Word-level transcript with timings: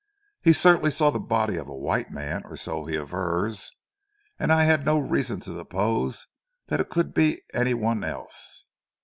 "He 0.41 0.51
certainly 0.51 0.89
saw 0.89 1.11
the 1.11 1.19
body 1.19 1.57
of 1.57 1.67
a 1.67 1.75
white 1.75 2.09
man, 2.09 2.41
or 2.45 2.57
so 2.57 2.85
he 2.85 2.95
avers, 2.97 3.71
and 4.39 4.51
I 4.51 4.63
had 4.63 4.83
no 4.83 4.97
reason 4.97 5.39
to 5.41 5.55
suppose 5.55 6.25
that 6.69 6.79
it 6.79 6.89
could 6.89 7.13
be 7.13 7.43
any 7.53 7.75
one 7.75 8.03
else!" 8.03 8.65